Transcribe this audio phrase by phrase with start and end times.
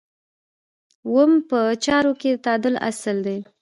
[1.07, 3.37] اووم په چارو کې د تعادل اصل دی.